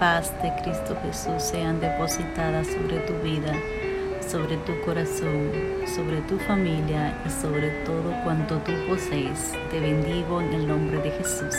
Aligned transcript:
paz 0.00 0.32
de 0.42 0.50
Cristo 0.62 0.96
Jesús 1.02 1.42
sean 1.42 1.78
depositadas 1.78 2.66
sobre 2.68 3.00
tu 3.00 3.12
vida, 3.22 3.52
sobre 4.26 4.56
tu 4.56 4.80
corazón, 4.80 5.52
sobre 5.94 6.22
tu 6.22 6.38
familia 6.38 7.14
y 7.26 7.28
sobre 7.28 7.68
todo 7.84 8.10
cuanto 8.24 8.56
tú 8.60 8.72
posees. 8.88 9.52
Te 9.70 9.78
bendigo 9.78 10.40
en 10.40 10.54
el 10.54 10.66
nombre 10.66 11.02
de 11.02 11.10
Jesús. 11.10 11.54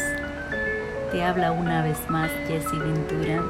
Te 1.11 1.23
habla 1.23 1.51
una 1.51 1.83
vez 1.83 1.97
más 2.09 2.31
Jesse 2.47 2.79
Ventura, 2.79 3.43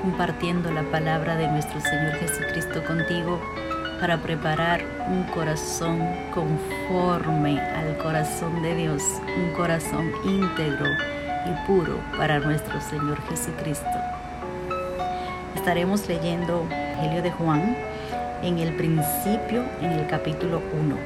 compartiendo 0.00 0.70
la 0.70 0.84
palabra 0.84 1.34
de 1.34 1.48
nuestro 1.48 1.80
Señor 1.80 2.12
Jesucristo 2.20 2.84
contigo 2.84 3.40
para 3.98 4.18
preparar 4.18 4.84
un 5.08 5.24
corazón 5.24 5.98
conforme 6.32 7.60
al 7.60 7.96
corazón 7.98 8.62
de 8.62 8.76
Dios, 8.76 9.02
un 9.36 9.52
corazón 9.54 10.12
íntegro 10.24 10.86
y 11.46 11.66
puro 11.66 11.98
para 12.16 12.38
nuestro 12.38 12.80
Señor 12.80 13.20
Jesucristo. 13.28 13.98
Estaremos 15.54 16.08
leyendo 16.08 16.66
Evangelio 16.70 17.22
de 17.22 17.30
Juan 17.32 17.76
en 18.42 18.58
el 18.58 18.74
principio, 18.76 19.64
en 19.80 19.92
el 19.92 20.06
capítulo 20.06 20.62
1. 20.80 20.96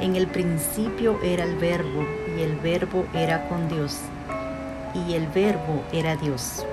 En 0.00 0.16
el 0.16 0.26
principio 0.26 1.18
era 1.22 1.44
el 1.44 1.56
verbo 1.56 2.04
y 2.36 2.42
el 2.42 2.56
verbo 2.56 3.06
era 3.14 3.48
con 3.48 3.68
Dios 3.68 3.98
y 4.94 5.14
el 5.14 5.26
verbo 5.28 5.82
era 5.92 6.16
Dios. 6.16 6.64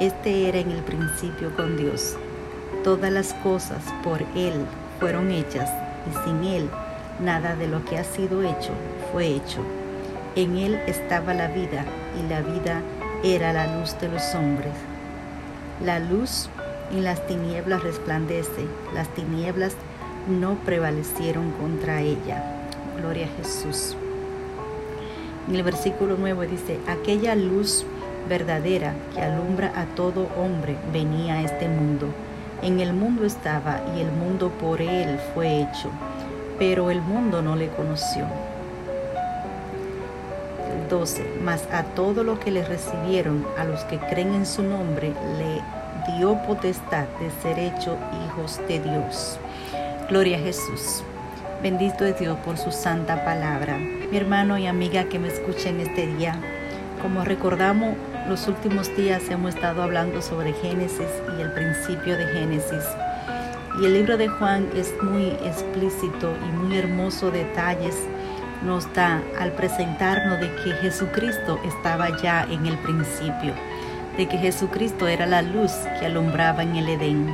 Este 0.00 0.48
era 0.48 0.58
en 0.58 0.70
el 0.70 0.82
principio 0.82 1.54
con 1.54 1.76
Dios. 1.76 2.16
Todas 2.82 3.12
las 3.12 3.32
cosas 3.34 3.82
por 4.02 4.22
Él 4.34 4.66
fueron 4.98 5.30
hechas 5.30 5.70
y 6.10 6.24
sin 6.24 6.44
Él 6.44 6.70
nada 7.20 7.54
de 7.54 7.68
lo 7.68 7.84
que 7.84 7.98
ha 7.98 8.04
sido 8.04 8.42
hecho 8.42 8.72
fue 9.12 9.26
hecho. 9.26 9.60
En 10.36 10.56
Él 10.56 10.80
estaba 10.86 11.34
la 11.34 11.48
vida 11.48 11.84
y 12.18 12.28
la 12.28 12.42
vida 12.42 12.82
era 13.22 13.52
la 13.52 13.78
luz 13.78 13.98
de 14.00 14.08
los 14.08 14.34
hombres. 14.34 14.72
La 15.84 15.98
luz 15.98 16.48
en 16.90 17.04
las 17.04 17.26
tinieblas 17.26 17.82
resplandece, 17.82 18.66
las 18.94 19.08
tinieblas 19.08 19.74
no 20.28 20.56
prevalecieron 20.64 21.50
contra 21.52 22.00
ella. 22.00 22.42
Gloria 22.96 23.26
a 23.26 23.42
Jesús. 23.42 23.96
En 25.48 25.54
el 25.54 25.62
versículo 25.62 26.16
9 26.18 26.46
dice, 26.46 26.78
aquella 26.86 27.34
luz 27.34 27.84
verdadera 28.28 28.94
que 29.14 29.20
alumbra 29.20 29.72
a 29.76 29.84
todo 29.94 30.28
hombre 30.36 30.76
venía 30.92 31.34
a 31.34 31.42
este 31.42 31.68
mundo 31.68 32.08
en 32.64 32.80
el 32.80 32.94
mundo 32.94 33.26
estaba 33.26 33.82
y 33.94 34.00
el 34.00 34.10
mundo 34.10 34.50
por 34.58 34.80
él 34.80 35.18
fue 35.34 35.60
hecho, 35.60 35.90
pero 36.58 36.90
el 36.90 37.02
mundo 37.02 37.42
no 37.42 37.56
le 37.56 37.68
conoció. 37.68 38.26
12. 40.88 41.24
Mas 41.42 41.66
a 41.72 41.82
todo 41.82 42.24
lo 42.24 42.38
que 42.38 42.50
le 42.50 42.64
recibieron, 42.64 43.46
a 43.58 43.64
los 43.64 43.80
que 43.84 43.98
creen 43.98 44.34
en 44.34 44.46
su 44.46 44.62
nombre, 44.62 45.12
le 45.38 45.62
dio 46.16 46.40
potestad 46.46 47.06
de 47.20 47.30
ser 47.42 47.58
hecho 47.58 47.96
hijos 48.26 48.60
de 48.68 48.80
Dios. 48.80 49.38
Gloria 50.08 50.36
a 50.36 50.40
Jesús. 50.40 51.02
Bendito 51.62 52.04
es 52.04 52.18
Dios 52.18 52.36
por 52.44 52.58
su 52.58 52.70
santa 52.70 53.24
palabra. 53.24 53.78
Mi 53.78 54.16
hermano 54.16 54.58
y 54.58 54.66
amiga 54.66 55.04
que 55.04 55.18
me 55.18 55.28
escucha 55.28 55.70
en 55.70 55.80
este 55.80 56.06
día, 56.06 56.38
como 57.00 57.24
recordamos 57.24 57.96
los 58.28 58.48
últimos 58.48 58.94
días 58.96 59.22
hemos 59.30 59.54
estado 59.54 59.82
hablando 59.82 60.22
sobre 60.22 60.54
Génesis 60.54 61.08
y 61.38 61.42
el 61.42 61.52
principio 61.52 62.16
de 62.16 62.26
Génesis. 62.26 62.84
Y 63.80 63.86
el 63.86 63.94
libro 63.94 64.16
de 64.16 64.28
Juan 64.28 64.68
es 64.74 64.94
muy 65.02 65.28
explícito 65.44 66.32
y 66.48 66.52
muy 66.56 66.78
hermoso 66.78 67.30
detalles 67.30 67.96
nos 68.64 68.92
da 68.94 69.22
al 69.38 69.52
presentarnos 69.52 70.40
de 70.40 70.54
que 70.56 70.72
Jesucristo 70.80 71.60
estaba 71.64 72.20
ya 72.20 72.44
en 72.50 72.66
el 72.66 72.76
principio, 72.78 73.54
de 74.16 74.26
que 74.26 74.38
Jesucristo 74.38 75.06
era 75.06 75.26
la 75.26 75.42
luz 75.42 75.72
que 75.98 76.06
alumbraba 76.06 76.62
en 76.62 76.76
el 76.76 76.88
Edén, 76.88 77.28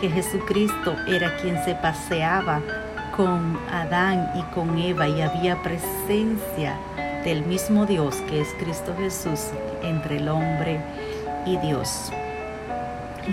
que 0.00 0.08
Jesucristo 0.08 0.96
era 1.06 1.36
quien 1.36 1.62
se 1.64 1.74
paseaba 1.74 2.60
con 3.16 3.58
Adán 3.70 4.30
y 4.34 4.42
con 4.54 4.78
Eva 4.78 5.08
y 5.08 5.20
había 5.20 5.62
presencia 5.62 6.76
del 7.24 7.44
mismo 7.44 7.86
Dios 7.86 8.16
que 8.28 8.40
es 8.40 8.48
Cristo 8.58 8.94
Jesús 8.98 9.50
entre 9.82 10.16
el 10.16 10.28
hombre 10.28 10.80
y 11.46 11.56
Dios. 11.58 12.12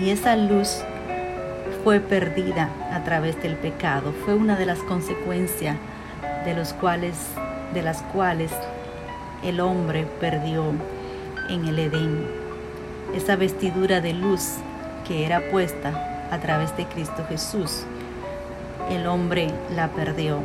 Y 0.00 0.10
esa 0.10 0.36
luz 0.36 0.82
fue 1.82 1.98
perdida 1.98 2.68
a 2.92 3.02
través 3.04 3.40
del 3.42 3.56
pecado, 3.56 4.12
fue 4.24 4.34
una 4.34 4.56
de 4.56 4.66
las 4.66 4.78
consecuencias 4.80 5.76
de 6.44 6.54
los 6.54 6.72
cuales 6.72 7.16
de 7.74 7.82
las 7.82 8.02
cuales 8.02 8.50
el 9.42 9.60
hombre 9.60 10.06
perdió 10.20 10.64
en 11.48 11.66
el 11.66 11.78
Edén. 11.78 12.26
Esa 13.14 13.36
vestidura 13.36 14.00
de 14.00 14.12
luz 14.12 14.56
que 15.06 15.24
era 15.26 15.40
puesta 15.50 16.28
a 16.30 16.38
través 16.38 16.76
de 16.76 16.86
Cristo 16.86 17.24
Jesús, 17.28 17.84
el 18.90 19.06
hombre 19.06 19.52
la 19.74 19.88
perdió 19.88 20.40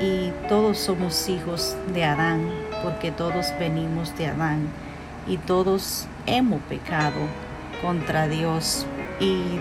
y 0.00 0.32
todos 0.48 0.78
somos 0.78 1.28
hijos 1.28 1.76
de 1.92 2.04
Adán, 2.04 2.50
porque 2.82 3.10
todos 3.10 3.46
venimos 3.58 4.16
de 4.16 4.26
Adán 4.26 4.68
y 5.26 5.38
todos 5.38 6.06
hemos 6.26 6.60
pecado 6.62 7.20
contra 7.82 8.28
Dios 8.28 8.86
y, 9.20 9.58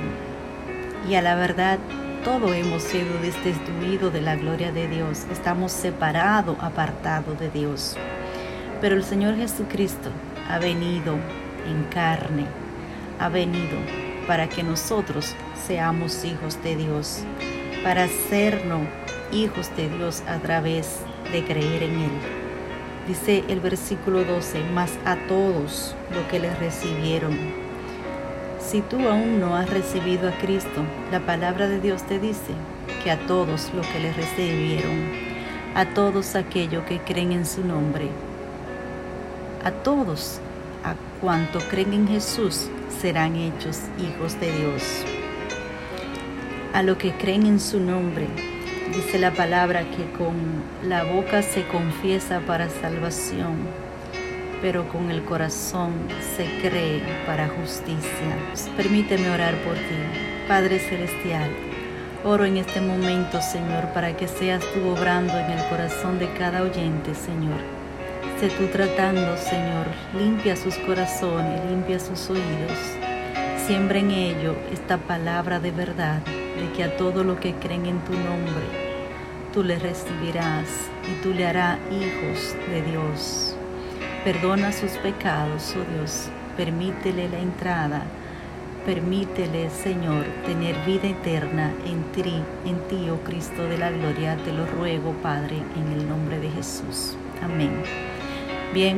y 1.09 1.15
a 1.15 1.21
la 1.21 1.35
verdad 1.35 1.79
todos 2.27 2.53
hemos 2.53 2.83
sido 2.83 3.17
destituidos 3.21 4.11
de 4.11 4.19
la 4.19 4.35
gloria 4.35 4.73
de 4.73 4.89
Dios, 4.89 5.25
estamos 5.31 5.71
separados, 5.71 6.57
apartados 6.59 7.39
de 7.39 7.49
Dios. 7.49 7.95
Pero 8.81 8.95
el 8.95 9.05
Señor 9.05 9.37
Jesucristo 9.37 10.09
ha 10.49 10.59
venido 10.59 11.13
en 11.65 11.85
carne, 11.85 12.45
ha 13.17 13.29
venido 13.29 13.77
para 14.27 14.49
que 14.49 14.61
nosotros 14.61 15.35
seamos 15.65 16.25
hijos 16.25 16.61
de 16.63 16.75
Dios, 16.75 17.19
para 17.81 18.03
hacernos 18.03 18.81
hijos 19.31 19.73
de 19.77 19.87
Dios 19.87 20.21
a 20.27 20.37
través 20.39 20.97
de 21.31 21.45
creer 21.45 21.83
en 21.83 22.01
Él. 22.01 22.11
Dice 23.07 23.45
el 23.47 23.61
versículo 23.61 24.25
12, 24.25 24.65
más 24.73 24.91
a 25.05 25.15
todos 25.29 25.95
lo 26.13 26.27
que 26.27 26.39
le 26.39 26.53
recibieron. 26.55 27.66
Si 28.67 28.81
tú 28.81 29.07
aún 29.07 29.39
no 29.39 29.55
has 29.55 29.69
recibido 29.69 30.27
a 30.27 30.33
Cristo, 30.33 30.83
la 31.09 31.21
palabra 31.21 31.69
de 31.69 31.79
Dios 31.79 32.03
te 32.03 32.19
dice 32.19 32.51
que 33.01 33.11
a 33.11 33.17
todos 33.25 33.71
lo 33.73 33.81
que 33.81 33.99
le 34.01 34.11
recibieron, 34.11 35.09
a 35.73 35.85
todos 35.93 36.35
aquellos 36.35 36.83
que 36.83 36.99
creen 36.99 37.31
en 37.31 37.45
su 37.45 37.63
nombre, 37.63 38.09
a 39.63 39.71
todos 39.71 40.41
a 40.83 40.95
cuanto 41.21 41.59
creen 41.69 41.93
en 41.93 42.07
Jesús 42.09 42.67
serán 42.99 43.37
hechos 43.37 43.79
hijos 43.99 44.37
de 44.41 44.51
Dios. 44.51 44.83
A 46.73 46.83
lo 46.83 46.97
que 46.97 47.13
creen 47.13 47.45
en 47.45 47.61
su 47.61 47.79
nombre, 47.79 48.27
Dice 48.93 49.19
la 49.19 49.31
palabra 49.31 49.81
que 49.81 50.09
con 50.17 50.33
la 50.81 51.03
boca 51.03 51.41
se 51.41 51.67
confiesa 51.67 52.39
para 52.47 52.69
salvación, 52.69 53.57
pero 54.61 54.87
con 54.89 55.11
el 55.11 55.23
corazón 55.23 55.93
se 56.35 56.45
cree 56.61 57.01
para 57.25 57.47
justicia. 57.47 58.37
Permíteme 58.75 59.29
orar 59.29 59.55
por 59.63 59.75
ti, 59.75 60.47
Padre 60.47 60.79
Celestial. 60.79 61.49
Oro 62.23 62.45
en 62.45 62.57
este 62.57 62.81
momento, 62.81 63.41
Señor, 63.41 63.93
para 63.93 64.17
que 64.17 64.27
seas 64.27 64.63
tú 64.73 64.87
obrando 64.87 65.37
en 65.37 65.51
el 65.51 65.63
corazón 65.69 66.19
de 66.19 66.31
cada 66.33 66.63
oyente, 66.63 67.13
Señor. 67.13 67.59
Sé 68.39 68.49
tú 68.49 68.67
tratando, 68.67 69.37
Señor, 69.37 69.87
limpia 70.17 70.55
sus 70.55 70.75
corazones, 70.77 71.63
limpia 71.69 71.99
sus 71.99 72.29
oídos. 72.29 72.77
Siembra 73.65 73.99
en 73.99 74.11
ello 74.11 74.55
esta 74.71 74.97
palabra 74.97 75.59
de 75.59 75.71
verdad 75.71 76.21
de 76.21 76.71
que 76.75 76.83
a 76.83 76.97
todo 76.97 77.23
lo 77.23 77.39
que 77.39 77.53
creen 77.55 77.85
en 77.85 77.99
tu 78.01 78.13
nombre, 78.13 78.87
tú 79.53 79.63
le 79.63 79.79
recibirás 79.79 80.67
y 81.09 81.21
tú 81.21 81.33
le 81.33 81.47
harás 81.47 81.79
hijos 81.91 82.55
de 82.69 82.81
Dios. 82.81 83.46
Perdona 84.27 84.73
sus 84.73 84.91
pecados, 84.97 85.73
oh 85.77 85.93
Dios, 85.95 86.27
permítele 86.57 87.29
la 87.29 87.39
entrada, 87.39 88.01
permítele, 88.85 89.69
Señor, 89.69 90.25
tener 90.45 90.75
vida 90.85 91.07
eterna 91.07 91.71
en 91.85 92.03
ti, 92.11 92.43
en 92.65 92.77
ti, 92.89 93.09
oh 93.09 93.23
Cristo 93.23 93.63
de 93.63 93.77
la 93.77 93.89
gloria, 93.89 94.35
te 94.43 94.51
lo 94.51 94.65
ruego, 94.65 95.13
Padre, 95.23 95.55
en 95.77 95.93
el 95.93 96.09
nombre 96.09 96.39
de 96.39 96.49
Jesús. 96.49 97.15
Amén. 97.41 97.71
Bien, 98.73 98.97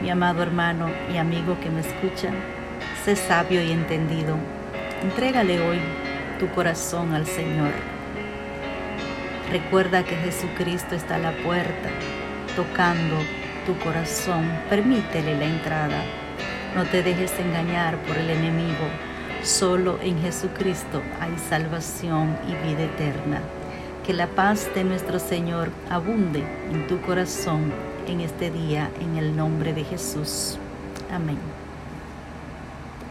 mi 0.00 0.08
amado 0.08 0.42
hermano 0.42 0.88
y 1.12 1.18
amigo 1.18 1.60
que 1.60 1.68
me 1.68 1.82
escucha, 1.82 2.30
sé 3.04 3.14
sabio 3.14 3.62
y 3.62 3.72
entendido. 3.72 4.38
Entrégale 5.02 5.60
hoy 5.68 5.80
tu 6.38 6.48
corazón 6.48 7.12
al 7.12 7.26
Señor. 7.26 7.72
Recuerda 9.50 10.02
que 10.02 10.16
Jesucristo 10.16 10.94
está 10.94 11.16
a 11.16 11.18
la 11.18 11.32
puerta, 11.42 11.90
tocando 12.56 13.16
tu 13.66 13.78
corazón. 13.78 14.50
Permítele 14.68 15.36
la 15.36 15.44
entrada. 15.44 16.02
No 16.74 16.84
te 16.84 17.02
dejes 17.02 17.32
engañar 17.38 17.96
por 18.02 18.16
el 18.16 18.30
enemigo. 18.30 18.86
Solo 19.42 19.98
en 20.02 20.20
Jesucristo 20.20 21.02
hay 21.20 21.36
salvación 21.38 22.36
y 22.48 22.54
vida 22.66 22.84
eterna. 22.84 23.40
Que 24.06 24.12
la 24.12 24.26
paz 24.26 24.68
de 24.74 24.84
nuestro 24.84 25.18
Señor 25.18 25.70
abunde 25.90 26.44
en 26.70 26.86
tu 26.86 27.00
corazón 27.02 27.72
en 28.06 28.20
este 28.20 28.50
día, 28.50 28.90
en 29.00 29.16
el 29.16 29.36
nombre 29.36 29.72
de 29.72 29.84
Jesús. 29.84 30.58
Amén. 31.10 31.61